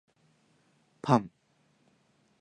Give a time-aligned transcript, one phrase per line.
[1.03, 1.29] パン